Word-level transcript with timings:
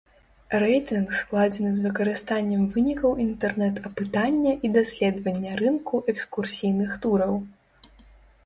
Рэйтынг 0.61 1.11
складзены 1.17 1.69
з 1.79 1.83
выкарыстаннем 1.87 2.63
вынікаў 2.77 3.11
інтэрнэт-апытання 3.25 4.53
і 4.69 4.73
даследавання 4.79 5.51
рынку 5.61 5.95
экскурсійных 6.15 6.91
тураў. 7.05 7.33